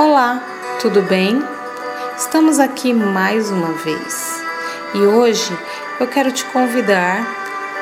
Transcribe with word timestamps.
Olá, 0.00 0.42
tudo 0.80 1.02
bem? 1.02 1.46
Estamos 2.16 2.58
aqui 2.58 2.94
mais 2.94 3.50
uma 3.50 3.72
vez 3.72 4.42
e 4.94 5.00
hoje 5.00 5.54
eu 6.00 6.06
quero 6.06 6.32
te 6.32 6.42
convidar 6.46 7.22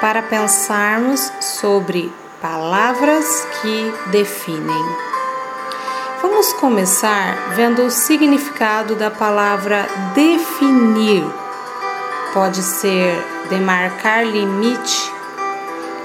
para 0.00 0.20
pensarmos 0.20 1.30
sobre 1.40 2.12
palavras 2.42 3.46
que 3.62 3.94
definem. 4.10 4.84
Vamos 6.20 6.52
começar 6.54 7.36
vendo 7.54 7.84
o 7.84 7.90
significado 7.90 8.96
da 8.96 9.12
palavra 9.12 9.86
definir. 10.12 11.24
Pode 12.34 12.62
ser 12.62 13.14
demarcar 13.48 14.26
limite 14.26 15.12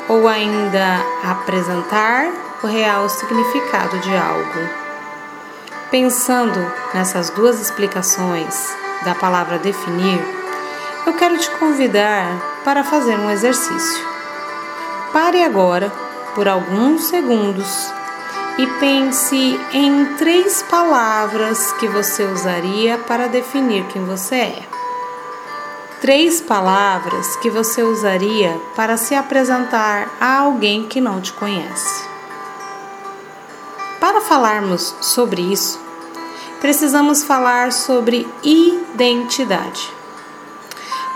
ou 0.08 0.28
ainda 0.28 1.04
apresentar 1.24 2.28
o 2.62 2.68
real 2.68 3.10
significado 3.10 3.98
de 3.98 4.16
algo. 4.16 4.83
Pensando 5.94 6.60
nessas 6.92 7.30
duas 7.30 7.62
explicações 7.62 8.76
da 9.06 9.14
palavra 9.14 9.60
definir, 9.60 10.20
eu 11.06 11.14
quero 11.14 11.38
te 11.38 11.48
convidar 11.52 12.64
para 12.64 12.84
fazer 12.84 13.16
um 13.16 13.30
exercício. 13.30 14.04
Pare 15.14 15.44
agora 15.44 15.92
por 16.34 16.48
alguns 16.48 17.04
segundos 17.04 17.94
e 18.58 18.66
pense 18.80 19.60
em 19.72 20.16
três 20.16 20.64
palavras 20.64 21.72
que 21.74 21.88
você 21.88 22.24
usaria 22.24 22.98
para 22.98 23.28
definir 23.28 23.86
quem 23.90 24.04
você 24.04 24.36
é. 24.36 24.64
Três 26.02 26.42
palavras 26.42 27.36
que 27.36 27.52
você 27.52 27.84
usaria 27.84 28.60
para 28.76 28.98
se 28.98 29.14
apresentar 29.14 30.10
a 30.20 30.40
alguém 30.40 30.88
que 30.88 31.00
não 31.00 31.22
te 31.22 31.32
conhece. 31.34 32.12
Para 34.00 34.22
falarmos 34.22 34.96
sobre 35.00 35.42
isso, 35.42 35.83
precisamos 36.64 37.26
falar 37.26 37.74
sobre 37.74 38.26
identidade. 38.42 39.92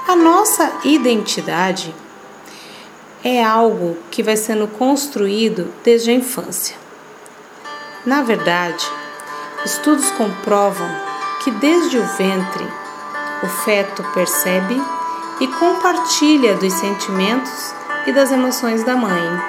A 0.05 0.13
nossa 0.13 0.69
identidade 0.83 1.95
é 3.23 3.41
algo 3.41 3.95
que 4.11 4.21
vai 4.21 4.35
sendo 4.35 4.67
construído 4.67 5.73
desde 5.85 6.11
a 6.11 6.13
infância. 6.13 6.75
Na 8.05 8.23
verdade, 8.23 8.85
estudos 9.63 10.11
comprovam 10.11 10.89
que 11.41 11.51
desde 11.51 11.97
o 11.97 12.05
ventre 12.17 12.67
o 13.41 13.47
feto 13.47 14.03
percebe 14.13 14.75
e 15.39 15.47
compartilha 15.47 16.55
dos 16.55 16.73
sentimentos 16.73 17.73
e 18.05 18.11
das 18.11 18.33
emoções 18.33 18.83
da 18.83 18.97
mãe. 18.97 19.41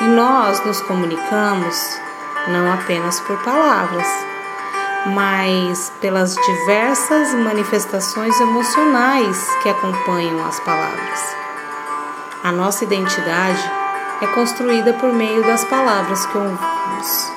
E 0.00 0.04
nós 0.04 0.64
nos 0.64 0.80
comunicamos 0.82 1.98
não 2.46 2.72
apenas 2.72 3.18
por 3.18 3.36
palavras, 3.42 4.27
mas 5.08 5.92
pelas 6.00 6.34
diversas 6.34 7.32
manifestações 7.34 8.38
emocionais 8.40 9.48
que 9.62 9.68
acompanham 9.68 10.44
as 10.46 10.60
palavras. 10.60 11.36
A 12.44 12.52
nossa 12.52 12.84
identidade 12.84 13.70
é 14.20 14.26
construída 14.28 14.92
por 14.94 15.12
meio 15.12 15.42
das 15.44 15.64
palavras 15.64 16.26
que 16.26 16.36
ouvimos. 16.36 17.32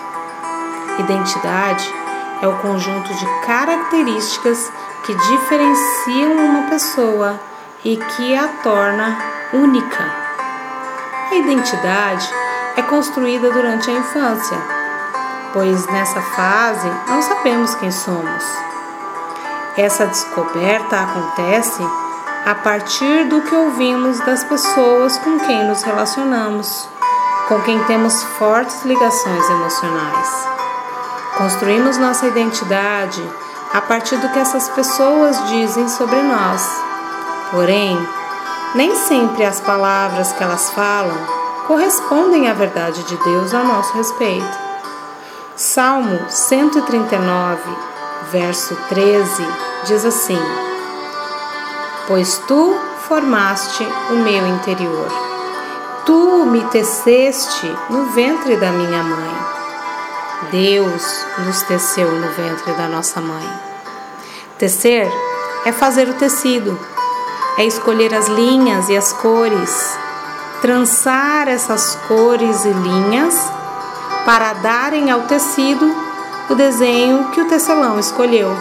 Identidade 1.00 1.94
é 2.42 2.48
o 2.48 2.58
conjunto 2.58 3.14
de 3.14 3.26
características 3.46 4.72
que 5.06 5.14
diferenciam 5.14 6.34
uma 6.34 6.70
pessoa 6.70 7.40
e 7.84 7.98
que 7.98 8.36
a 8.36 8.48
torna 8.64 9.18
única. 9.54 10.04
A 11.32 11.36
identidade 11.36 12.30
é 12.76 12.82
construída 12.82 13.50
durante 13.52 13.90
a 13.90 13.94
infância 13.94 14.81
pois 15.54 15.86
nessa 15.88 16.22
fase 16.22 16.90
não 17.08 17.22
sabemos 17.22 17.76
quem 17.76 17.92
somos. 17.92 18.44
Essa 19.78 20.06
descoberta 20.06 21.00
acontece 21.00 21.82
a 22.46 22.56
partir 22.56 23.26
do 23.26 23.42
que 23.42 23.56
ouvimos 23.56 24.20
das 24.22 24.44
pessoas 24.44 25.18
com 25.20 25.40
quem 25.40 25.68
nos 25.68 25.84
relacionamos, 25.84 26.90
com 27.48 27.62
quem 27.62 27.82
temos 27.86 28.24
fortes 28.38 28.84
ligações 28.84 29.50
emocionais. 29.50 30.48
Construímos 31.38 31.98
nossa 31.98 32.28
identidade 32.28 33.24
a 33.74 33.82
partir 33.82 34.18
do 34.18 34.30
que 34.30 34.40
essas 34.40 34.70
pessoas 34.70 35.48
dizem 35.50 35.88
sobre 35.88 36.22
nós. 36.22 36.68
Porém, 37.52 37.98
nem 38.76 38.96
sempre 38.96 39.46
as 39.46 39.60
palavras 39.60 40.32
que 40.34 40.44
elas 40.44 40.72
falam 40.72 41.18
correspondem 41.68 42.50
à 42.50 42.54
verdade 42.54 43.04
de 43.04 43.16
Deus 43.18 43.54
a 43.54 43.64
nosso 43.64 43.96
respeito. 43.96 44.71
Salmo 45.56 46.18
139, 46.30 47.60
verso 48.32 48.74
13 48.88 49.46
diz 49.86 50.06
assim: 50.06 50.40
Pois 52.08 52.38
tu 52.48 52.74
formaste 53.08 53.86
o 54.12 54.14
meu 54.14 54.48
interior, 54.48 55.12
tu 56.06 56.46
me 56.46 56.64
teceste 56.66 57.68
no 57.90 58.06
ventre 58.12 58.56
da 58.56 58.72
minha 58.72 59.04
mãe. 59.04 59.36
Deus 60.52 61.26
nos 61.40 61.62
teceu 61.64 62.10
no 62.10 62.30
ventre 62.30 62.72
da 62.74 62.88
nossa 62.88 63.20
mãe. 63.20 63.48
Tecer 64.58 65.12
é 65.66 65.72
fazer 65.74 66.08
o 66.08 66.14
tecido, 66.14 66.80
é 67.58 67.66
escolher 67.66 68.14
as 68.14 68.28
linhas 68.28 68.88
e 68.88 68.96
as 68.96 69.12
cores, 69.12 69.98
trançar 70.62 71.50
essas 71.50 71.96
cores 72.08 72.64
e 72.64 72.72
linhas 72.72 73.61
para 74.26 74.54
darem 74.54 75.10
ao 75.10 75.22
tecido 75.22 75.96
o 76.50 76.56
desenho 76.56 77.30
que 77.32 77.42
o 77.42 77.48
tecelão 77.48 78.00
escolheu. 78.00 78.56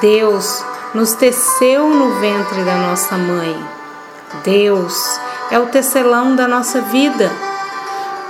Deus 0.00 0.64
nos 0.94 1.14
teceu 1.14 1.88
no 1.88 2.20
ventre 2.20 2.62
da 2.62 2.74
nossa 2.76 3.16
mãe. 3.16 3.56
Deus 4.44 5.20
é 5.50 5.58
o 5.58 5.66
tecelão 5.66 6.36
da 6.36 6.46
nossa 6.46 6.80
vida. 6.82 7.30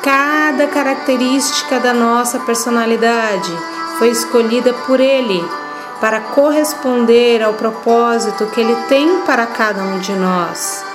Cada 0.03 0.69
característica 0.69 1.81
da 1.81 1.93
nossa 1.93 2.39
personalidade 2.41 3.53
foi 3.99 4.11
escolhida 4.11 4.73
por 4.87 5.01
Ele 5.01 5.45
para 6.01 6.21
corresponder 6.21 7.43
ao 7.43 7.55
propósito 7.55 8.47
que 8.47 8.61
Ele 8.61 8.77
tem 8.89 9.23
para 9.23 9.47
cada 9.47 9.83
um 9.83 9.99
de 9.99 10.13
nós. 10.13 10.86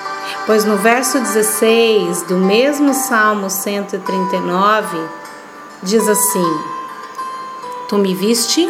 Pois 0.46 0.66
no 0.66 0.76
verso 0.78 1.20
16 1.20 2.24
do 2.24 2.36
mesmo 2.36 2.96
Salmo 2.96 3.48
139 3.48 4.98
diz 5.84 6.08
assim: 6.10 6.60
Tu 7.88 7.96
me 8.00 8.16
viste 8.16 8.68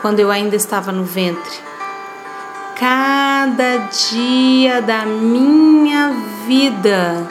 quando 0.00 0.20
eu 0.20 0.30
ainda 0.30 0.54
estava 0.54 0.92
no 0.92 1.02
ventre. 1.02 1.58
Cada 2.78 3.78
dia 4.10 4.80
da 4.80 5.04
minha 5.04 6.12
vida 6.46 7.28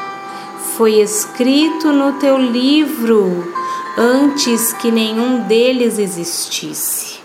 foi 0.75 0.99
escrito 0.99 1.93
no 1.93 2.13
teu 2.13 2.37
livro 2.37 3.53
antes 3.97 4.73
que 4.73 4.91
nenhum 4.91 5.43
deles 5.43 5.97
existisse. 5.97 7.21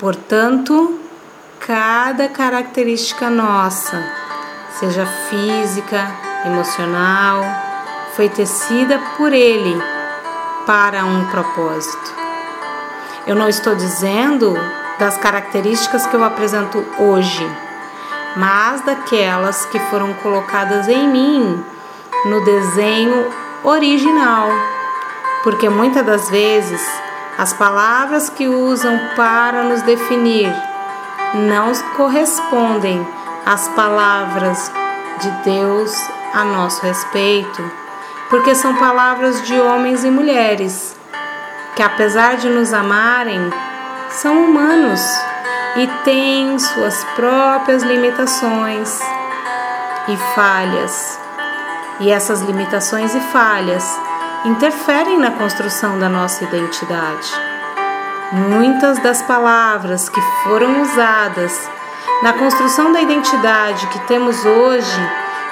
Portanto, 0.00 0.98
cada 1.60 2.28
característica 2.28 3.30
nossa 3.30 4.27
seja 4.72 5.06
física, 5.28 6.10
emocional, 6.44 7.44
foi 8.14 8.28
tecida 8.28 9.00
por 9.16 9.32
Ele 9.32 9.80
para 10.66 11.04
um 11.04 11.24
propósito. 11.26 12.14
Eu 13.26 13.34
não 13.34 13.48
estou 13.48 13.74
dizendo 13.74 14.54
das 14.98 15.16
características 15.16 16.06
que 16.06 16.14
eu 16.14 16.24
apresento 16.24 16.84
hoje, 16.98 17.46
mas 18.36 18.80
daquelas 18.82 19.66
que 19.66 19.78
foram 19.78 20.12
colocadas 20.14 20.88
em 20.88 21.08
mim 21.08 21.64
no 22.24 22.44
desenho 22.44 23.30
original, 23.62 24.48
porque 25.42 25.68
muitas 25.68 26.04
das 26.04 26.28
vezes 26.30 26.80
as 27.36 27.52
palavras 27.52 28.28
que 28.28 28.48
usam 28.48 28.98
para 29.14 29.62
nos 29.62 29.82
definir 29.82 30.52
não 31.34 31.72
correspondem 31.96 33.06
as 33.48 33.66
palavras 33.68 34.70
de 35.22 35.30
Deus 35.42 35.98
a 36.34 36.44
nosso 36.44 36.82
respeito, 36.82 37.72
porque 38.28 38.54
são 38.54 38.74
palavras 38.74 39.40
de 39.46 39.58
homens 39.58 40.04
e 40.04 40.10
mulheres 40.10 40.94
que, 41.74 41.82
apesar 41.82 42.36
de 42.36 42.46
nos 42.50 42.74
amarem, 42.74 43.40
são 44.10 44.44
humanos 44.44 45.00
e 45.76 45.86
têm 46.04 46.58
suas 46.58 47.02
próprias 47.16 47.82
limitações 47.82 49.00
e 50.08 50.16
falhas. 50.34 51.18
E 52.00 52.10
essas 52.10 52.42
limitações 52.42 53.14
e 53.14 53.20
falhas 53.32 53.98
interferem 54.44 55.18
na 55.18 55.30
construção 55.30 55.98
da 55.98 56.08
nossa 56.10 56.44
identidade. 56.44 57.32
Muitas 58.30 58.98
das 58.98 59.22
palavras 59.22 60.06
que 60.10 60.20
foram 60.44 60.82
usadas 60.82 61.77
na 62.22 62.32
construção 62.32 62.92
da 62.92 63.00
identidade 63.00 63.86
que 63.88 64.00
temos 64.06 64.44
hoje, 64.44 65.10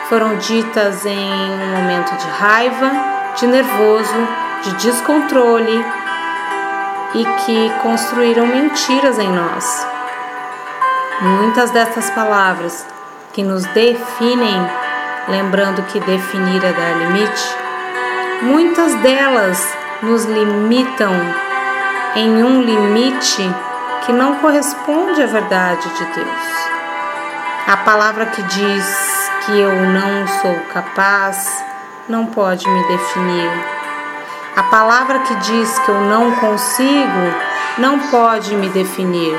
foram 0.08 0.36
ditas 0.36 1.06
em 1.06 1.30
um 1.52 1.76
momento 1.76 2.16
de 2.16 2.28
raiva, 2.28 2.90
de 3.36 3.46
nervoso, 3.46 4.28
de 4.62 4.74
descontrole 4.74 5.84
e 7.14 7.24
que 7.24 7.70
construíram 7.82 8.46
mentiras 8.46 9.18
em 9.18 9.28
nós. 9.28 9.86
Muitas 11.20 11.70
dessas 11.70 12.10
palavras 12.10 12.86
que 13.32 13.42
nos 13.42 13.64
definem, 13.66 14.68
lembrando 15.28 15.82
que 15.84 16.00
definir 16.00 16.64
é 16.64 16.72
dar 16.72 16.98
limite, 16.98 17.56
muitas 18.42 18.94
delas 18.96 19.76
nos 20.02 20.24
limitam 20.24 21.12
em 22.16 22.42
um 22.42 22.60
limite 22.60 23.54
que 24.06 24.12
não 24.12 24.36
corresponde 24.36 25.20
à 25.20 25.26
verdade 25.26 25.88
de 25.88 26.04
Deus. 26.14 26.66
A 27.66 27.76
palavra 27.78 28.26
que 28.26 28.40
diz 28.40 29.30
que 29.44 29.58
eu 29.58 29.74
não 29.74 30.28
sou 30.28 30.54
capaz 30.72 31.64
não 32.08 32.26
pode 32.26 32.68
me 32.68 32.86
definir. 32.86 33.50
A 34.54 34.62
palavra 34.62 35.18
que 35.18 35.34
diz 35.34 35.76
que 35.80 35.88
eu 35.88 36.00
não 36.02 36.36
consigo 36.36 37.34
não 37.78 37.98
pode 38.08 38.54
me 38.54 38.68
definir. 38.68 39.36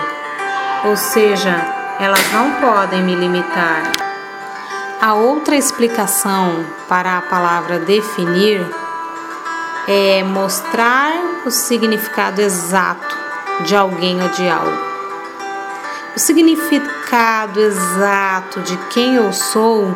Ou 0.84 0.98
seja, 0.98 1.56
elas 1.98 2.32
não 2.34 2.52
podem 2.56 3.02
me 3.04 3.16
limitar. 3.16 3.84
A 5.02 5.14
outra 5.14 5.56
explicação 5.56 6.66
para 6.90 7.18
a 7.18 7.22
palavra 7.22 7.80
definir 7.80 8.70
é 9.88 10.24
mostrar 10.24 11.14
o 11.46 11.52
significado 11.52 12.42
exato 12.42 13.07
de 13.62 13.76
alguém 13.76 14.22
ou 14.22 14.30
de 14.30 14.48
algo. 14.48 14.78
O 16.16 16.20
significado 16.20 17.60
exato 17.60 18.62
de 18.62 18.78
quem 18.90 19.16
eu 19.16 19.32
sou, 19.32 19.94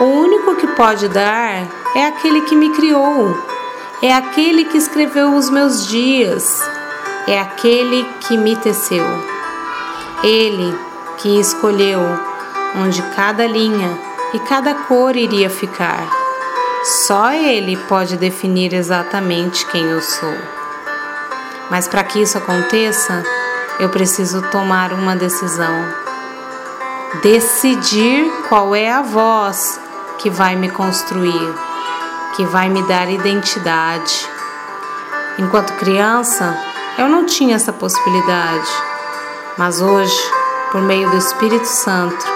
o 0.00 0.04
único 0.04 0.56
que 0.56 0.66
pode 0.68 1.08
dar 1.08 1.66
é 1.94 2.06
aquele 2.06 2.42
que 2.42 2.54
me 2.54 2.70
criou, 2.70 3.36
é 4.02 4.14
aquele 4.14 4.64
que 4.64 4.78
escreveu 4.78 5.34
os 5.34 5.50
meus 5.50 5.86
dias, 5.86 6.62
é 7.26 7.40
aquele 7.40 8.04
que 8.20 8.36
me 8.36 8.56
teceu. 8.56 9.06
Ele 10.22 10.76
que 11.18 11.40
escolheu 11.40 12.00
onde 12.76 13.02
cada 13.14 13.46
linha 13.46 13.98
e 14.32 14.38
cada 14.40 14.74
cor 14.74 15.16
iria 15.16 15.50
ficar 15.50 16.20
só 16.82 17.30
Ele 17.30 17.76
pode 17.76 18.16
definir 18.16 18.72
exatamente 18.72 19.66
quem 19.66 19.82
eu 19.82 20.00
sou. 20.00 20.59
Mas 21.70 21.86
para 21.86 22.02
que 22.04 22.20
isso 22.20 22.36
aconteça, 22.36 23.22
eu 23.78 23.88
preciso 23.88 24.42
tomar 24.50 24.92
uma 24.92 25.16
decisão. 25.16 25.86
Decidir 27.22 28.30
qual 28.48 28.74
é 28.74 28.92
a 28.92 29.02
voz 29.02 29.80
que 30.18 30.28
vai 30.28 30.56
me 30.56 30.68
construir, 30.70 31.54
que 32.36 32.44
vai 32.44 32.68
me 32.68 32.82
dar 32.82 33.08
identidade. 33.08 34.28
Enquanto 35.38 35.72
criança, 35.74 36.56
eu 36.98 37.08
não 37.08 37.24
tinha 37.24 37.56
essa 37.56 37.72
possibilidade, 37.72 38.70
mas 39.56 39.80
hoje, 39.80 40.20
por 40.70 40.82
meio 40.82 41.08
do 41.10 41.16
Espírito 41.16 41.66
Santo, 41.66 42.26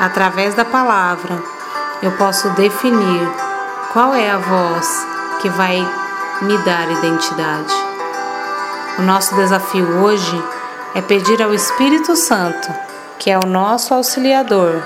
através 0.00 0.54
da 0.54 0.64
palavra, 0.64 1.42
eu 2.02 2.12
posso 2.12 2.50
definir 2.50 3.28
qual 3.92 4.14
é 4.14 4.30
a 4.30 4.38
voz 4.38 5.06
que 5.40 5.48
vai 5.48 5.76
me 6.42 6.58
dar 6.58 6.90
identidade? 6.90 7.72
O 8.98 9.02
nosso 9.02 9.34
desafio 9.34 10.02
hoje 10.02 10.44
é 10.94 11.00
pedir 11.00 11.42
ao 11.42 11.54
Espírito 11.54 12.14
Santo, 12.14 12.68
que 13.18 13.30
é 13.30 13.38
o 13.38 13.46
nosso 13.46 13.94
auxiliador, 13.94 14.82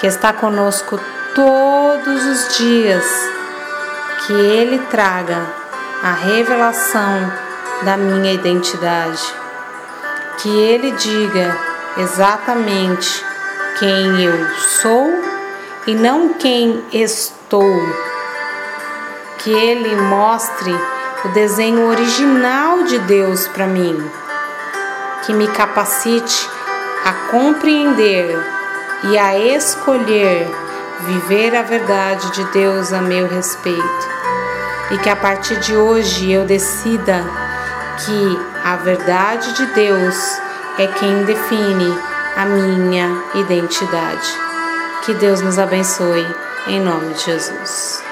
que 0.00 0.06
está 0.06 0.32
conosco 0.32 0.98
todos 1.34 2.24
os 2.24 2.56
dias, 2.56 3.04
que 4.26 4.32
ele 4.32 4.78
traga 4.90 5.46
a 6.02 6.12
revelação 6.12 7.32
da 7.82 7.98
minha 7.98 8.32
identidade, 8.32 9.22
que 10.38 10.48
ele 10.48 10.92
diga 10.92 11.54
exatamente 11.98 13.22
quem 13.78 14.24
eu 14.24 14.48
sou 14.80 15.10
e 15.86 15.94
não 15.94 16.30
quem 16.30 16.82
estou. 16.92 17.78
Que 19.38 19.50
ele 19.50 19.94
mostre 19.96 20.74
o 21.24 21.28
desenho 21.28 21.86
original 21.88 22.82
de 22.82 22.98
Deus 23.00 23.48
para 23.48 23.66
mim, 23.66 24.10
que 25.24 25.32
me 25.32 25.48
capacite 25.48 26.48
a 27.04 27.12
compreender 27.30 28.38
e 29.04 29.18
a 29.18 29.38
escolher 29.38 30.46
viver 31.06 31.54
a 31.56 31.62
verdade 31.62 32.30
de 32.32 32.44
Deus 32.52 32.92
a 32.92 33.00
meu 33.00 33.26
respeito. 33.26 34.14
E 34.90 34.98
que 34.98 35.08
a 35.08 35.16
partir 35.16 35.56
de 35.60 35.74
hoje 35.74 36.30
eu 36.30 36.44
decida 36.44 37.24
que 38.04 38.40
a 38.62 38.76
verdade 38.76 39.54
de 39.54 39.66
Deus 39.66 40.14
é 40.78 40.86
quem 40.86 41.24
define 41.24 41.98
a 42.36 42.44
minha 42.44 43.22
identidade. 43.34 44.28
Que 45.04 45.14
Deus 45.14 45.40
nos 45.40 45.58
abençoe, 45.58 46.26
em 46.66 46.80
nome 46.80 47.14
de 47.14 47.24
Jesus. 47.24 48.03